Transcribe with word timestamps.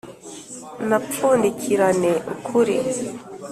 napfundikirane 0.87 2.11
ukuri 2.33 2.75